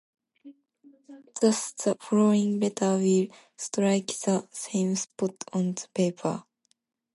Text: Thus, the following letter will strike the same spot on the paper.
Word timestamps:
Thus, 1.39 1.73
the 1.73 1.95
following 2.01 2.59
letter 2.59 2.97
will 2.97 3.27
strike 3.55 4.07
the 4.07 4.47
same 4.51 4.95
spot 4.95 5.35
on 5.53 5.73
the 5.75 5.87
paper. 5.93 6.43